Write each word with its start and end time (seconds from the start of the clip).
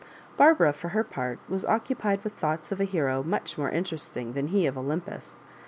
Barbara, 0.35 0.73
for 0.73 0.87
her 0.89 1.03
part, 1.03 1.37
was 1.47 1.63
occupied 1.63 2.23
with 2.23 2.33
thoughts 2.33 2.71
of 2.71 2.81
a 2.81 2.85
hero 2.85 3.21
much 3.21 3.55
more 3.55 3.69
interesting 3.69 4.33
than 4.33 4.47
he 4.47 4.65
of 4.65 4.75
Olympus. 4.75 5.41